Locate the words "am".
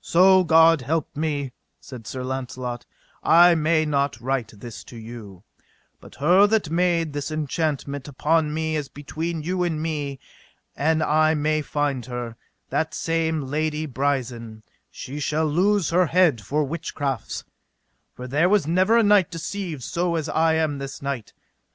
20.54-20.78